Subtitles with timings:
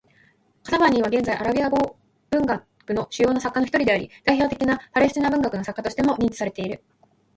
[0.63, 1.95] カナファーニーは、現代アラビア語
[2.31, 6.83] 文学の主要な作家の一人であり、代表的なパレスチナ文学の作家としても認知されている。